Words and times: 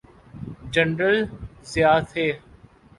General 0.73 1.17
Zia 1.71 1.99
تھے۔ 2.09 2.25